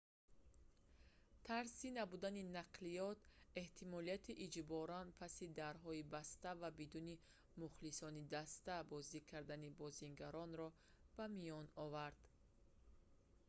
тарси 1.47 1.87
набудани 1.97 2.43
нақлиёт 2.57 3.19
эҳтимолияти 3.61 4.33
иҷборан 4.45 5.07
паси 5.19 5.45
дарҳои 5.61 6.07
баста 6.13 6.51
ва 6.61 6.69
бидуни 6.81 7.15
мухлисони 7.61 8.23
даста 8.35 8.73
бозӣ 8.93 9.19
кардани 9.31 9.69
бозигаронро 9.81 10.69
ба 11.15 11.25
миён 11.37 11.67
овард 11.85 12.19